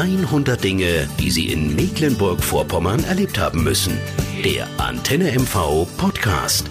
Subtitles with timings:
[0.00, 3.98] 100 Dinge, die Sie in Mecklenburg-Vorpommern erlebt haben müssen.
[4.42, 6.64] Der Antenne MV Podcast.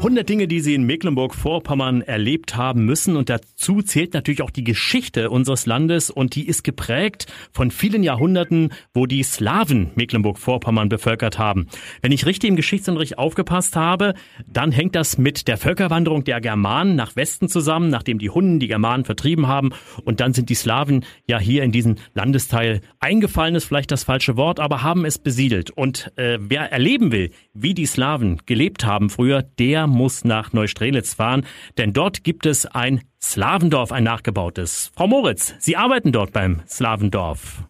[0.00, 3.16] 100 Dinge, die Sie in Mecklenburg-Vorpommern erlebt haben müssen.
[3.18, 6.08] Und dazu zählt natürlich auch die Geschichte unseres Landes.
[6.08, 11.66] Und die ist geprägt von vielen Jahrhunderten, wo die Slawen Mecklenburg-Vorpommern bevölkert haben.
[12.00, 14.14] Wenn ich richtig im Geschichtsunterricht aufgepasst habe,
[14.50, 18.68] dann hängt das mit der Völkerwanderung der Germanen nach Westen zusammen, nachdem die Hunnen die
[18.68, 19.68] Germanen vertrieben haben.
[20.06, 24.38] Und dann sind die Slawen ja hier in diesen Landesteil eingefallen, ist vielleicht das falsche
[24.38, 25.70] Wort, aber haben es besiedelt.
[25.70, 31.14] Und äh, wer erleben will, wie die Slawen gelebt haben früher, der muss nach Neustrelitz
[31.14, 31.46] fahren,
[31.78, 34.92] denn dort gibt es ein Slawendorf, ein nachgebautes.
[34.96, 37.64] Frau Moritz, Sie arbeiten dort beim Slawendorf.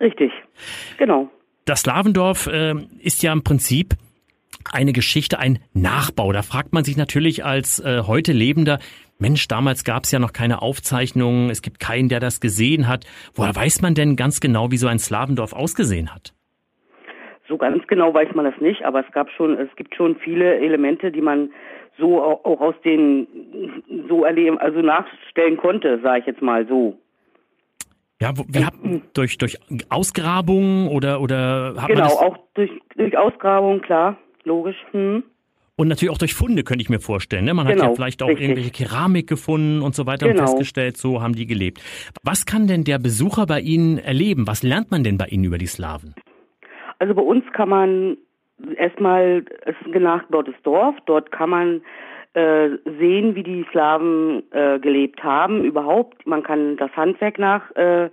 [0.00, 0.32] Richtig,
[0.96, 1.30] genau.
[1.64, 3.94] Das Slawendorf äh, ist ja im Prinzip
[4.72, 6.32] eine Geschichte, ein Nachbau.
[6.32, 8.78] Da fragt man sich natürlich als äh, heute Lebender,
[9.20, 13.04] Mensch, damals gab es ja noch keine Aufzeichnungen, es gibt keinen, der das gesehen hat.
[13.34, 16.34] Woher weiß man denn ganz genau, wie so ein Slawendorf ausgesehen hat?
[17.48, 20.58] So ganz genau weiß man das nicht, aber es gab schon, es gibt schon viele
[20.58, 21.50] Elemente, die man
[21.98, 23.26] so auch aus den
[24.08, 26.98] so erleben, also nachstellen konnte, sage ich jetzt mal so.
[28.20, 33.16] Ja, wir haben durch durch Ausgrabungen oder oder hat genau man das auch durch durch
[33.16, 34.76] Ausgrabungen klar, logisch.
[34.90, 35.22] Hm.
[35.76, 37.44] Und natürlich auch durch Funde könnte ich mir vorstellen.
[37.44, 37.54] Ne?
[37.54, 38.48] Man genau, hat ja genau, vielleicht auch richtig.
[38.48, 40.40] irgendwelche Keramik gefunden und so weiter genau.
[40.40, 41.80] und festgestellt, so haben die gelebt.
[42.24, 44.48] Was kann denn der Besucher bei Ihnen erleben?
[44.48, 46.16] Was lernt man denn bei Ihnen über die Slawen?
[46.98, 48.16] Also bei uns kann man
[48.76, 51.82] erstmal, es ist ein nachgebautes Dorf, dort kann man
[52.34, 56.26] äh, sehen, wie die Slawen äh, gelebt haben überhaupt.
[56.26, 58.10] Man kann das Handwerk nach äh,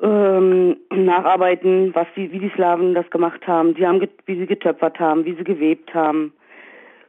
[0.00, 3.74] ähm, nacharbeiten, was die, wie die Slawen das gemacht haben.
[3.74, 6.32] Die haben, wie sie getöpfert haben, wie sie gewebt haben,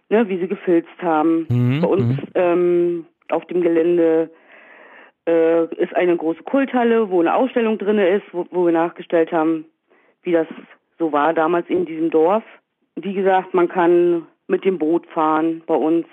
[0.09, 1.45] ne, wie sie gefilzt haben.
[1.49, 2.17] Mhm, Bei uns mhm.
[2.35, 4.29] ähm, auf dem Gelände
[5.27, 9.65] äh, ist eine große Kulthalle, wo eine Ausstellung drinne ist, wo, wo wir nachgestellt haben,
[10.23, 10.47] wie das
[10.97, 12.43] so war damals in diesem Dorf.
[12.95, 16.05] Wie gesagt, man kann mit dem Boot fahren bei uns.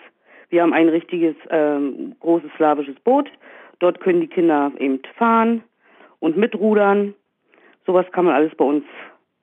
[0.49, 3.29] Wir haben ein richtiges ähm, großes slawisches Boot.
[3.81, 5.65] Dort können die Kinder eben fahren
[6.21, 7.15] und mitrudern.
[7.85, 8.85] Sowas kann man alles bei uns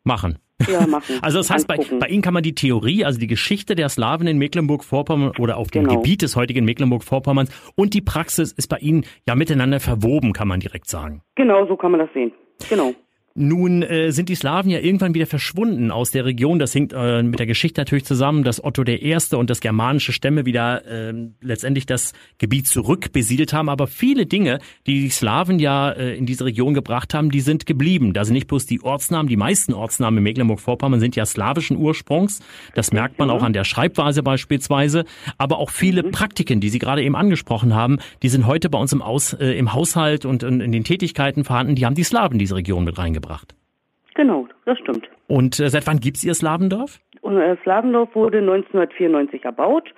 [0.04, 0.40] machen.
[0.68, 1.20] Ja, machen.
[1.22, 4.28] Also das heißt, bei, bei, Ihnen kann man die Theorie, also die Geschichte der Slawen
[4.28, 5.98] in Mecklenburg-Vorpommern oder auf dem genau.
[5.98, 10.62] Gebiet des heutigen Mecklenburg-Vorpommerns und die Praxis ist bei Ihnen ja miteinander verwoben, kann man
[10.62, 11.22] direkt sagen.
[11.36, 12.32] Genau, so kann man das sehen.
[12.70, 12.94] Genau.
[13.36, 16.60] Nun äh, sind die Slawen ja irgendwann wieder verschwunden aus der Region.
[16.60, 20.14] Das hängt äh, mit der Geschichte natürlich zusammen, dass Otto der Erste und das germanische
[20.14, 23.70] Stämme wieder äh, letztendlich das Gebiet zurückbesiedelt haben.
[23.70, 27.66] Aber viele Dinge, die die Slawen ja äh, in diese Region gebracht haben, die sind
[27.66, 28.14] geblieben.
[28.14, 32.40] Da sind nicht bloß die Ortsnamen, die meisten Ortsnamen in Mecklenburg-Vorpommern sind ja slawischen Ursprungs.
[32.76, 35.06] Das merkt man auch an der Schreibweise beispielsweise.
[35.40, 36.12] Aber auch viele mhm.
[36.12, 39.58] Praktiken, die Sie gerade eben angesprochen haben, die sind heute bei uns im, Aus, äh,
[39.58, 41.74] im Haushalt und in, in den Tätigkeiten vorhanden.
[41.74, 43.56] Die haben die Slawen diese Region mit reingebracht gebracht.
[44.16, 45.10] Genau, das stimmt.
[45.28, 47.00] Und äh, seit wann gibt es Ihr Slavendorf?
[47.22, 49.90] Unser Slavendorf wurde 1994 erbaut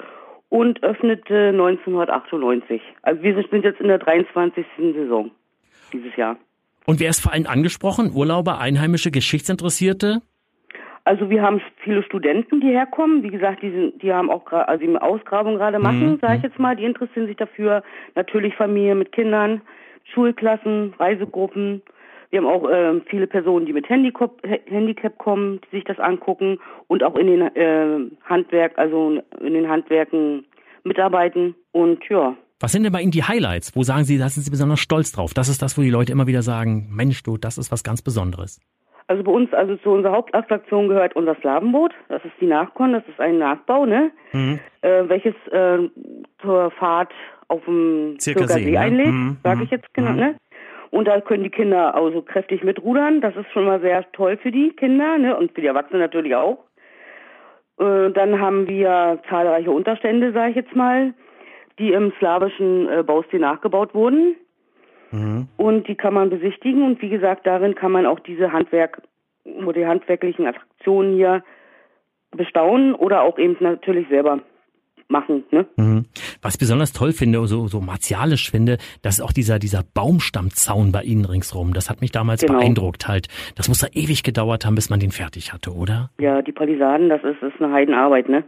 [0.50, 2.82] und öffnete 1998.
[3.02, 4.66] Also wir sind jetzt in der 23.
[4.78, 5.32] Saison
[5.92, 6.38] dieses Jahr.
[6.86, 8.12] Und wer ist vor allem angesprochen?
[8.14, 10.22] Urlauber, Einheimische, Geschichtsinteressierte?
[11.04, 13.24] Also wir haben viele Studenten, die herkommen.
[13.24, 16.20] Wie gesagt, die, sind, die haben auch gerade, also die Ausgrabung gerade machen, mhm.
[16.20, 16.76] sage ich jetzt mal.
[16.76, 17.84] Die interessieren sich dafür.
[18.16, 19.62] Natürlich Familien mit Kindern,
[20.14, 21.82] Schulklassen, Reisegruppen.
[22.30, 26.60] Wir haben auch äh, viele Personen, die mit Handicap, Handicap kommen, die sich das angucken
[26.88, 30.46] und auch in den äh, Handwerk, also in den Handwerken
[30.84, 31.56] mitarbeiten.
[31.72, 32.36] Und ja.
[32.60, 33.76] Was sind denn bei Ihnen die Highlights?
[33.76, 35.34] Wo sagen Sie, da sind Sie besonders stolz drauf?
[35.34, 38.02] Das ist das, wo die Leute immer wieder sagen, Mensch, du, das ist was ganz
[38.02, 38.60] Besonderes.
[39.08, 41.94] Also bei uns, also zu unserer Hauptattraktion gehört unser Slavenboot.
[42.10, 44.12] Das ist die Nachkon, das ist ein Nachbau, ne?
[44.34, 44.60] Mhm.
[44.82, 45.90] Äh, welches äh,
[46.42, 47.12] zur Fahrt
[47.48, 48.80] auf dem Zirka See, See ne?
[48.80, 49.38] einlädt, mhm.
[49.44, 49.78] sage ich mhm.
[49.78, 50.18] jetzt genau, mhm.
[50.18, 50.36] ne?
[50.92, 53.22] Und da können die Kinder also kräftig mitrudern.
[53.22, 55.36] Das ist schon mal sehr toll für die Kinder ne?
[55.36, 56.60] und für die Erwachsenen natürlich auch.
[57.80, 61.14] Äh, dann haben wir zahlreiche Unterstände, sage ich jetzt mal,
[61.80, 64.36] die im slawischen äh, Baustil nachgebaut wurden.
[65.12, 65.48] Mhm.
[65.58, 66.84] Und die kann man besichtigen.
[66.84, 69.02] Und wie gesagt, darin kann man auch diese Handwerk
[69.44, 71.44] oder die handwerklichen Attraktionen hier
[72.32, 74.40] bestaunen oder auch eben natürlich selber
[75.08, 75.44] machen.
[75.52, 75.66] Ne?
[75.78, 76.06] Mhm.
[76.46, 80.92] Was ich besonders toll finde, so, so martialisch finde, das ist auch dieser, dieser Baumstammzaun
[80.92, 81.74] bei Ihnen ringsrum.
[81.74, 82.60] Das hat mich damals genau.
[82.60, 83.30] beeindruckt halt.
[83.56, 86.12] Das muss da ewig gedauert haben, bis man den fertig hatte, oder?
[86.20, 88.44] Ja, die Palisaden, das ist, ist eine Heidenarbeit, ne?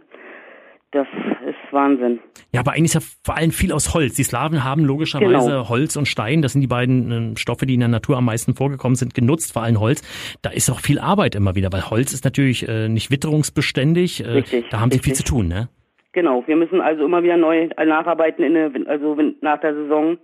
[0.91, 1.07] Das
[1.49, 2.19] ist Wahnsinn.
[2.53, 4.13] Ja, aber eigentlich ist ja vor allem viel aus Holz.
[4.13, 5.67] Die Slawen haben logischerweise genau.
[5.67, 6.43] Holz und Stein.
[6.43, 9.53] Das sind die beiden äh, Stoffe, die in der Natur am meisten vorgekommen sind, genutzt,
[9.53, 10.03] vor allem Holz.
[10.43, 14.23] Da ist auch viel Arbeit immer wieder, weil Holz ist natürlich äh, nicht witterungsbeständig.
[14.23, 15.03] Äh, richtig, da haben richtig.
[15.03, 15.69] sie viel zu tun, ne?
[16.17, 20.17] Genau, wir müssen also immer wieder neu nacharbeiten, in der, also nach der Saison.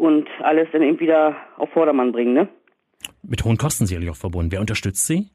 [0.00, 2.48] und alles dann eben wieder auf Vordermann bringen, ne?
[3.24, 4.52] Mit hohen Kosten sicherlich auch verbunden.
[4.52, 5.26] Wer unterstützt Sie?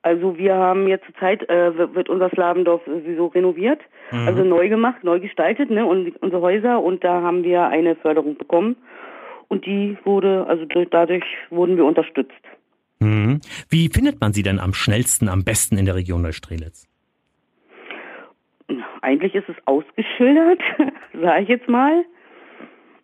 [0.00, 3.82] Also wir haben jetzt zur Zeit, äh, wird unser Slavendorf sowieso renoviert,
[4.12, 4.28] mhm.
[4.28, 8.38] also neu gemacht, neu gestaltet, ne, und unsere Häuser und da haben wir eine Förderung
[8.38, 8.76] bekommen
[9.48, 12.32] und die wurde, also dadurch wurden wir unterstützt.
[13.00, 13.42] Mhm.
[13.68, 16.88] Wie findet man sie denn am schnellsten, am besten in der Region Neustrelitz?
[19.02, 20.60] Eigentlich ist es ausgeschildert,
[21.20, 22.04] sage ich jetzt mal.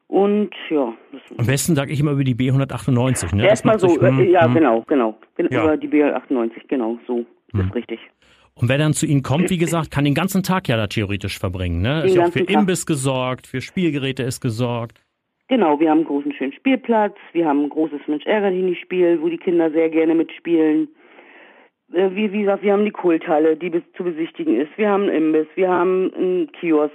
[0.09, 0.93] Und ja.
[1.39, 3.47] Am besten sage ich immer über die B198, ne?
[3.47, 4.55] Erstmal so, sich, äh, ja, hm.
[4.55, 5.19] genau, genau.
[5.39, 5.65] Ja.
[5.65, 7.25] Über die B198, genau, so.
[7.53, 7.69] Das hm.
[7.69, 8.01] ist richtig.
[8.55, 11.39] Und wer dann zu Ihnen kommt, wie gesagt, kann den ganzen Tag ja da theoretisch
[11.39, 11.81] verbringen.
[11.81, 12.05] Ne?
[12.05, 12.51] Ist ja auch für Tag.
[12.51, 15.03] Imbiss gesorgt, für Spielgeräte ist gesorgt.
[15.49, 19.29] Genau, wir haben einen großen schönen Spielplatz, wir haben ein großes Mensch ärger spiel wo
[19.29, 20.89] die Kinder sehr gerne mitspielen.
[21.93, 24.71] Äh, wie, wie gesagt, wir haben die Kulthalle, die bis zu besichtigen ist.
[24.77, 26.95] Wir haben einen Imbiss, wir haben einen Kiosk,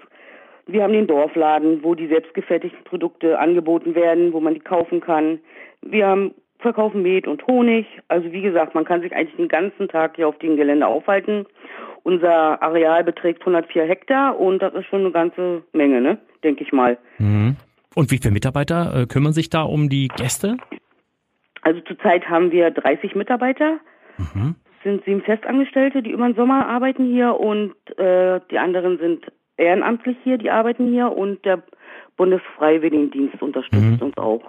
[0.68, 5.40] wir haben den Dorfladen, wo die selbstgefertigten Produkte angeboten werden, wo man die kaufen kann.
[5.82, 7.86] Wir haben verkaufen Met und Honig.
[8.08, 11.46] Also wie gesagt, man kann sich eigentlich den ganzen Tag hier auf dem Gelände aufhalten.
[12.04, 16.18] Unser Areal beträgt 104 Hektar und das ist schon eine ganze Menge, ne?
[16.44, 16.98] Denke ich mal.
[17.18, 17.58] Mhm.
[17.96, 20.58] Und wie viele Mitarbeiter äh, kümmern sich da um die Gäste?
[21.62, 23.80] Also zurzeit haben wir 30 Mitarbeiter.
[24.18, 24.56] Mhm.
[24.88, 29.26] Es sind sieben Festangestellte, die über den Sommer arbeiten hier und äh, die anderen sind
[29.58, 31.62] ehrenamtlich hier, die arbeiten hier und der
[32.16, 34.02] Bundesfreiwilligendienst unterstützt mhm.
[34.02, 34.44] uns auch.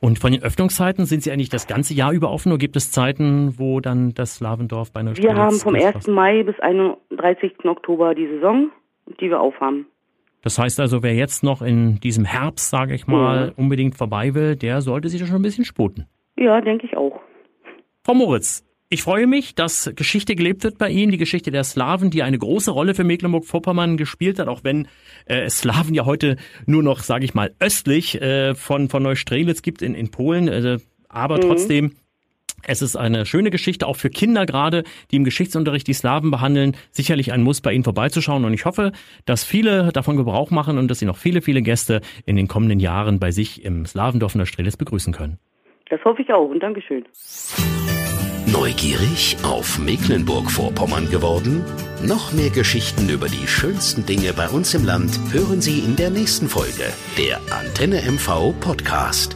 [0.00, 2.90] Und von den Öffnungszeiten sind Sie eigentlich das ganze Jahr über offen oder gibt es
[2.90, 6.06] Zeiten, wo dann das Lavendorf bei einer Wir haben vom 1.
[6.06, 7.52] Mai bis 31.
[7.64, 8.70] Oktober die Saison,
[9.20, 9.88] die wir aufhaben.
[10.40, 13.52] Das heißt also, wer jetzt noch in diesem Herbst, sage ich mal, mhm.
[13.64, 16.06] unbedingt vorbei will, der sollte sich da schon ein bisschen sputen.
[16.38, 17.20] Ja, denke ich auch.
[18.04, 22.10] Frau Moritz, ich freue mich, dass Geschichte gelebt wird bei Ihnen, die Geschichte der Slawen,
[22.10, 24.86] die eine große Rolle für Mecklenburg-Vorpommern gespielt hat, auch wenn
[25.26, 26.36] äh, Slawen ja heute
[26.66, 30.46] nur noch, sage ich mal, östlich äh, von, von Neustrelitz gibt in, in Polen.
[30.46, 30.78] Äh,
[31.08, 31.40] aber mhm.
[31.40, 31.92] trotzdem,
[32.62, 36.76] es ist eine schöne Geschichte, auch für Kinder gerade, die im Geschichtsunterricht die Slawen behandeln.
[36.92, 38.44] Sicherlich ein Muss, bei Ihnen vorbeizuschauen.
[38.44, 38.92] Und ich hoffe,
[39.24, 42.78] dass viele davon Gebrauch machen und dass Sie noch viele, viele Gäste in den kommenden
[42.78, 45.38] Jahren bei sich im Slawendorf Neustrelitz begrüßen können.
[45.90, 47.04] Das hoffe ich auch und Dankeschön.
[48.46, 51.64] Neugierig auf Mecklenburg-Vorpommern geworden?
[52.02, 56.10] Noch mehr Geschichten über die schönsten Dinge bei uns im Land hören Sie in der
[56.10, 59.35] nächsten Folge der Antenne MV Podcast.